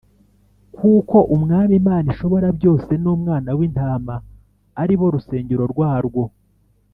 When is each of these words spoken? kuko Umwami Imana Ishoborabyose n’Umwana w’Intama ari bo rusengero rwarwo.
kuko 0.77 1.15
Umwami 1.35 1.73
Imana 1.81 2.07
Ishoborabyose 2.13 2.91
n’Umwana 3.03 3.49
w’Intama 3.57 4.15
ari 4.81 4.93
bo 4.99 5.05
rusengero 5.13 5.65
rwarwo. 5.73 6.23